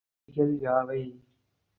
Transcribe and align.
வளி 0.03 0.27
விதிகள் 0.27 0.53
யாவை? 0.61 1.01